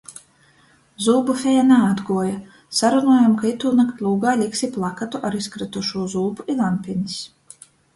[1.07, 2.33] Zūbu feja naatguoja.
[2.79, 7.25] Sarunuojom, ka itūnakt lūgā liksi plakatu ar izkrytušū zūbu i lampenis.